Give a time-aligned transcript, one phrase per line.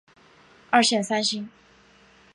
[0.71, 1.47] 二线三星。